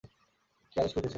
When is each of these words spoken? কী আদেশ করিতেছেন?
কী 0.71 0.77
আদেশ 0.79 0.91
করিতেছেন? 0.93 1.09